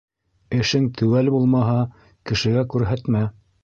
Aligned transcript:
Эшең 0.59 0.87
теүәл 1.01 1.31
булмаһа, 1.37 1.79
кешегә 2.31 2.69
күрһәтмә. 2.77 3.29